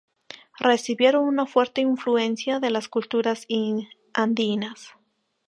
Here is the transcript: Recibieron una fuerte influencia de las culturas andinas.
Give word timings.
Recibieron 0.57 1.27
una 1.27 1.45
fuerte 1.45 1.81
influencia 1.81 2.59
de 2.59 2.71
las 2.71 2.87
culturas 2.87 3.45
andinas. 4.15 4.95